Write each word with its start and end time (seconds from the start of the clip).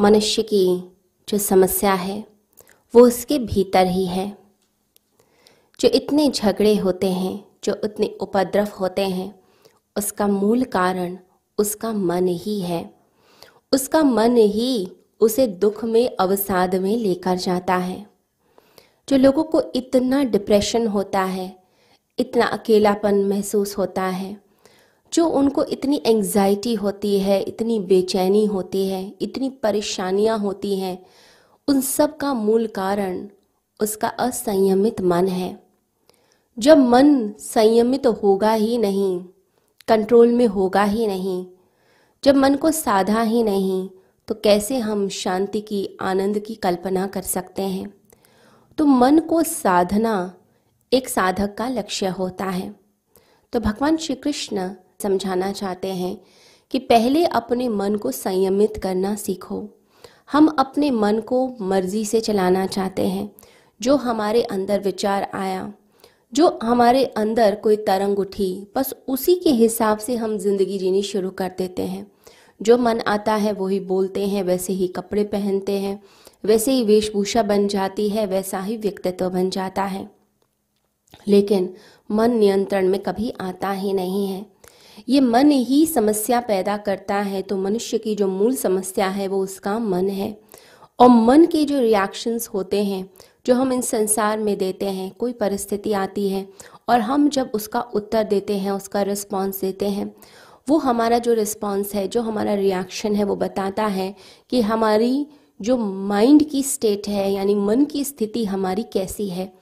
मनुष्य 0.00 0.42
की 0.42 0.96
जो 1.28 1.38
समस्या 1.38 1.94
है, 1.94 2.24
वो 2.94 3.06
उसके 3.06 3.38
भीतर 3.38 3.86
ही 3.86 4.06
है। 4.06 4.38
जो 5.80 5.88
इतने 5.88 6.30
झगड़े 6.30 6.76
होते 6.76 7.12
हैं, 7.12 7.44
जो 7.64 7.80
इतने 7.84 8.06
उपद्रव 8.20 8.68
होते 8.80 9.08
हैं, 9.08 9.40
उसका 9.96 10.26
मूल 10.26 10.64
कारण 10.64 11.18
उसका 11.58 11.92
मन 11.92 12.28
ही 12.28 12.60
है। 12.60 12.94
उसका 13.72 14.02
मन 14.02 14.36
ही 14.36 14.92
उसे 15.20 15.46
दुख 15.46 15.84
में, 15.84 16.16
अवसाद 16.20 16.74
में 16.74 16.96
लेकर 16.96 17.36
जाता 17.36 17.76
है। 17.76 18.06
जो 19.08 19.16
लोगों 19.16 19.44
को 19.44 19.62
इतना 19.74 20.22
डिप्रेशन 20.24 20.86
होता 20.86 21.22
है, 21.22 21.62
इतना 22.18 22.46
अकेलापन 22.46 23.14
महसूस 23.14 23.78
होता 23.78 24.02
है 24.02 24.49
जो 25.12 25.26
उनको 25.26 25.64
इतनी 25.64 26.02
एंजाइटी 26.06 26.74
होती 26.74 27.18
है, 27.20 27.40
इतनी 27.42 27.78
बेचैनी 27.80 28.44
होती 28.44 28.86
है, 28.88 29.14
इतनी 29.20 29.48
परेशानियाँ 29.50 30.38
होती 30.38 30.78
हैं, 30.78 31.06
उन 31.68 31.80
सब 31.80 32.16
का 32.16 32.34
मूल 32.34 32.66
कारण 32.66 33.28
उसका 33.80 34.08
असंयमित 34.08 35.00
मन 35.00 35.28
है। 35.28 35.62
जब 36.58 36.78
मन 36.78 37.32
संयमित 37.38 38.06
होगा 38.06 38.52
ही 38.52 38.78
नहीं 38.78 39.24
कंट्रोल 39.88 40.32
में 40.32 40.46
होगा 40.46 40.84
ही 40.84 41.06
नहीं, 41.06 41.46
जब 42.24 42.36
मन 42.36 42.54
को 42.54 42.70
साधा 42.70 43.22
ही 43.22 43.42
नहीं 43.42 43.88
तो 44.28 44.34
कैसे 44.34 44.78
हम 44.78 45.08
शांति 45.08 45.60
की, 45.60 45.96
आनंद 46.00 46.38
की 46.38 46.54
कल्पना 46.54 47.06
कर 47.06 47.22
सकते 47.22 47.62
हैं? 47.62 47.94
तो 48.78 48.84
मन 48.84 49.18
को 49.18 49.42
साधना 49.42 50.34
एक 50.92 51.08
साधक 51.08 51.54
का 51.54 51.68
लक्ष्य 51.68 52.08
होता 52.08 52.44
है। 52.44 52.74
तो 53.52 53.60
भगवान 53.60 53.96
श्री 53.96 54.14
कृष्ण 54.14 54.70
समझाना 55.02 55.52
चाहते 55.52 55.88
हैं 55.88 56.20
कि 56.70 56.78
पहले 56.78 57.24
अपने 57.24 57.68
मन 57.68 57.96
को 57.96 58.10
संयमित 58.10 58.76
करना 58.82 59.14
सीखो। 59.14 59.68
हम 60.32 60.46
अपने 60.58 60.90
मन 60.90 61.18
को 61.18 61.56
मर्ज़ी 61.60 62.04
से 62.04 62.20
चलाना 62.20 62.66
चाहते 62.66 63.08
हैं। 63.08 63.30
जो 63.80 63.96
हमारे 63.96 64.42
अंदर 64.42 64.80
विचार 64.80 65.30
आया, 65.34 65.72
जो 66.34 66.58
हमारे 66.62 67.04
अंदर 67.04 67.54
कोई 67.54 67.76
तरंग 67.76 68.18
उठी, 68.18 68.66
बस 68.76 68.94
उसी 69.08 69.34
के 69.34 69.50
हिसाब 69.50 69.98
से 69.98 70.16
हम 70.16 70.38
ज़िंदगी 70.38 70.78
जीनी 70.78 71.02
शुरू 71.02 71.30
कर 71.30 71.52
देते 71.58 71.82
हैं। 71.82 72.12
जो 72.62 72.78
मन 72.78 73.00
आता 73.00 73.34
है, 73.34 73.52
वही 73.52 73.80
बोलते 73.80 74.26
हैं, 74.26 74.42
वैसे 74.42 74.72
ही 74.72 74.88
कपड़े 74.88 75.24
पहनते 75.24 75.72
हैं, 75.72 76.02
वैसे 76.44 76.72
ही 76.72 76.84
वेशभूषा 76.84 77.42
बन 77.42 77.68
जाती 77.68 78.08
है, 78.08 78.26
वैसा 78.26 78.60
ही 78.60 78.76
व्यक्तित्व 78.76 79.30
बन 79.30 79.50
जाता 79.50 79.84
है। 79.84 80.10
लेकिन 81.28 81.74
मन 82.10 82.30
नियंत्रण 82.30 82.88
में 82.88 83.00
कभी 83.00 83.30
आता 83.40 83.70
ही 83.72 83.92
नहीं 83.92 84.26
है। 84.26 84.46
ये 85.08 85.20
मन 85.20 85.50
ही 85.50 85.86
समस्या 85.86 86.40
पैदा 86.40 86.76
करता 86.76 87.16
है 87.16 87.42
तो 87.42 87.56
मनुष्य 87.56 87.98
की 87.98 88.14
जो 88.14 88.28
मूल 88.28 88.54
समस्या 88.56 89.08
है, 89.08 89.28
वो 89.28 89.42
उसका 89.42 89.78
मन 89.78 90.08
है। 90.08 90.36
और 90.98 91.08
मन 91.08 91.44
के 91.44 91.64
जो 91.64 91.80
रिएक्शंस 91.80 92.48
होते 92.48 92.84
हैं, 92.84 93.10
जो 93.46 93.54
हम 93.54 93.72
इन 93.72 93.80
संसार 93.80 94.38
में 94.38 94.58
देते 94.58 94.86
हैं, 94.86 95.10
कोई 95.10 95.32
परिस्थिति 95.32 95.92
आती 95.92 96.28
है 96.28 96.46
और 96.88 97.00
हम 97.00 97.28
जब 97.28 97.50
उसका 97.54 97.80
उत्तर 97.80 98.24
देते 98.24 98.56
हैं, 98.58 98.70
उसका 98.70 99.02
रिस्पॉन्स 99.02 99.60
देते 99.60 99.88
हैं, 99.88 100.14
वो 100.68 100.78
हमारा 100.78 101.18
जो 101.18 101.34
रिस्पॉन्स 101.34 101.94
है, 101.94 102.08
जो 102.08 102.22
हमारा 102.22 102.54
रिएक्शन 102.54 103.14
है, 103.14 103.24
वो 103.24 103.36
बताता 103.36 103.86
है 103.86 104.14
कि 104.50 104.60
हमारी 104.60 105.26
जो 105.60 105.76
माइंड 105.76 106.48
की 106.50 106.62
स्टेट 106.62 107.08
है, 107.08 107.32
यानी 107.32 107.54
मन 107.54 107.84
की 107.84 108.04
स्थिति 108.04 108.44
हमारी 108.44 108.82
कैसी 108.82 109.28
है। 109.28 109.52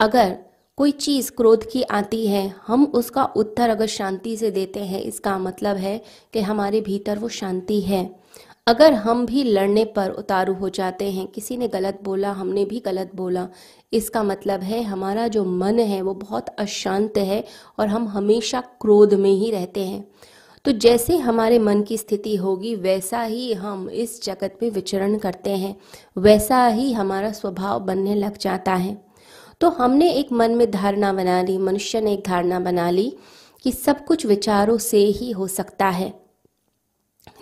अगर 0.00 0.49
कोई 0.80 0.90
चीज़ 0.90 1.32
क्रोध 1.32 1.70
की 1.70 1.82
आती 1.82 2.26
है, 2.26 2.54
हम 2.66 2.84
उसका 2.84 3.24
उत्तर 3.24 3.70
अगर 3.70 3.86
शांति 3.86 4.36
से 4.36 4.50
देते 4.50 4.80
हैं, 4.80 5.00
इसका 5.00 5.38
मतलब 5.38 5.76
है 5.76 6.00
कि 6.32 6.40
हमारे 6.40 6.80
भीतर 6.80 7.18
वो 7.18 7.28
शांति 7.28 7.80
है। 7.80 8.14
अगर 8.66 8.92
हम 8.92 9.26
भी 9.26 9.44
लड़ने 9.44 9.84
पर 9.84 10.10
उतारू 10.10 10.54
हो 10.54 10.68
जाते 10.68 11.10
हैं, 11.10 11.26
किसी 11.26 11.56
ने 11.56 11.68
गलत 11.68 12.00
बोला, 12.02 12.32
हमने 12.32 12.64
भी 12.64 12.80
गलत 12.80 13.10
बोला, 13.14 13.48
इसका 13.92 14.22
मतलब 14.22 14.60
है 14.60 14.82
हमारा 14.82 15.28
जो 15.28 15.44
मन 15.44 15.78
है 15.78 16.02
वो 16.02 16.14
बहुत 16.14 16.48
अशांत 16.48 17.18
है 17.18 17.44
और 17.78 17.86
हम 17.86 18.08
हमेशा 18.08 18.60
क्रोध 18.60 19.14
में 19.14 19.30
ही 19.30 19.50
रहते 19.50 19.84
हैं। 19.84 20.04
तो 20.64 20.72
जैसे 20.72 21.16
हमारे 21.16 21.58
मन 21.58 21.82
की 21.82 21.96
स्थिति 21.96 22.36
होगी, 22.36 22.74
वैसा 22.74 23.22
ही 23.22 23.52
हम 23.52 23.90
इस 23.90 24.24
जगत 24.24 24.58
में 24.62 24.70
विचरण 24.70 25.18
करते 25.18 25.50
हैं, 25.50 25.76
वैसा 26.18 26.66
ही 26.66 26.92
हमारा 26.92 27.32
स्वभाव 27.32 27.80
बनने 27.80 28.14
लग 28.14 28.38
जाता 28.38 28.74
है। 28.74 29.09
तो 29.60 29.68
हमने 29.68 30.10
एक 30.10 30.32
मन 30.32 30.50
में 30.50 30.70
धारणा 30.70 31.12
बना 31.12 31.42
ली, 31.42 31.58
मनुष्य 31.58 32.00
ने 32.00 32.12
एक 32.12 32.22
धारणा 32.26 32.60
बना 32.60 32.90
ली 32.90 33.16
कि 33.62 33.72
सब 33.72 34.04
कुछ 34.04 34.26
विचारों 34.26 34.78
से 34.78 34.98
ही 34.98 35.30
हो 35.30 35.46
सकता 35.46 35.88
है। 35.88 36.20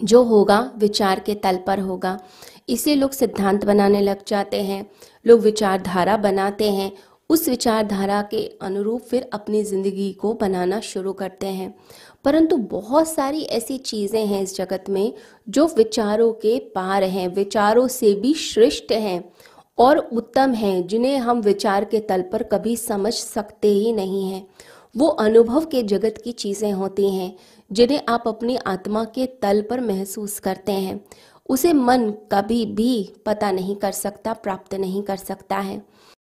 जो 0.05 0.23
होगा, 0.23 0.73
विचार 0.77 1.21
के 1.21 1.35
तल 1.35 1.57
पर 1.57 1.79
होगा। 1.81 2.21
इसलिए 2.69 2.97
लोग 2.97 3.11
सिद्धांत 3.11 3.65
बनाने 3.65 4.01
लग 4.01 4.19
जाते 4.29 4.63
हैं, 4.63 4.91
लोग 5.27 5.41
विचारधारा 5.41 6.17
बनाते 6.17 6.71
हैं। 6.71 6.93
उस 7.31 7.49
विचारधारा 7.49 8.23
के 8.23 8.59
अनुरूप 8.63 9.03
फिर 9.03 9.31
अपनी 9.33 9.63
ज़िंदगी 9.63 10.13
को 10.13 10.33
बनाना 10.33 10.81
शुरू 10.81 11.13
करते 11.13 11.47
हैं। 11.47 11.75
परंतु 12.25 12.57
बहुत 12.57 13.09
सारी 13.09 13.43
ऐसी 13.43 13.79
चीज़ें 13.79 14.27
हैं 14.27 14.43
इस 14.43 14.57
जगत 14.57 14.85
में 14.89 15.13
जो 15.49 15.67
विचारों 15.67 16.33
के 16.33 16.59
पार 16.59 17.05
हैं, 17.05 17.29
विचारों 17.29 17.89
से 17.89 18.15
भी 18.15 18.35
श्रेष्ठ 18.35 18.93
हैं। 18.93 19.33
और 19.79 19.99
उत्तम 19.99 20.53
हैं, 20.53 20.87
जिन्हें 20.87 21.19
हम 21.19 21.41
विचार 21.41 21.85
के 21.85 22.01
तल 22.01 22.23
पर 22.23 22.43
कभी 22.43 22.77
समझ 22.77 23.13
सकते 23.13 23.69
ही 23.69 23.93
नहीं 23.93 24.31
हैं। 24.31 24.47
वो 24.97 25.07
अनुभव 25.07 25.65
के 25.65 25.83
जगत 25.83 26.15
की 26.25 26.33
चीज़ें 26.33 26.73
होती 26.73 27.11
हैं, 27.11 27.37
जिन्हें 27.73 28.01
आप 28.09 28.29
अपनी 28.29 28.57
आत्मा 28.57 29.05
के 29.05 29.27
तल 29.27 29.63
पर 29.63 29.81
महसूस 29.81 30.39
करते 30.39 30.73
हैं। 30.73 31.05
उसे 31.49 31.73
मन 31.73 32.11
कभी 32.33 32.67
भी 32.67 33.15
पता 33.27 33.51
नहीं 33.51 33.77
कर 33.77 33.93
सकता, 33.93 34.33
प्राप्त 34.33 34.75
नहीं 34.75 35.03
कर 35.03 35.17
सकता 35.17 35.57
है। 35.57 35.83